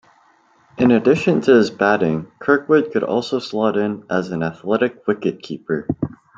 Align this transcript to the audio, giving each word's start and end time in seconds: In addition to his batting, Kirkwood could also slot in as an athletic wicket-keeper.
In 0.79 0.89
addition 0.89 1.41
to 1.41 1.53
his 1.53 1.69
batting, 1.69 2.25
Kirkwood 2.39 2.91
could 2.91 3.03
also 3.03 3.37
slot 3.37 3.77
in 3.77 4.03
as 4.09 4.31
an 4.31 4.41
athletic 4.41 5.05
wicket-keeper. 5.05 5.87